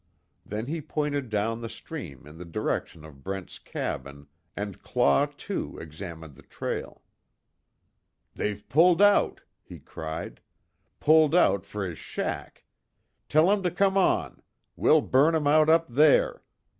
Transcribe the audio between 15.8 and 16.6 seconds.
there!